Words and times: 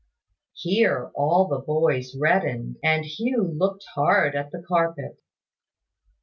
Here 0.55 1.11
all 1.13 1.47
the 1.47 1.59
boys 1.59 2.15
reddened, 2.17 2.77
and 2.83 3.05
Hugh 3.05 3.43
looked 3.43 3.85
hard 3.93 4.35
at 4.35 4.49
the 4.51 4.63
carpet. 4.67 5.21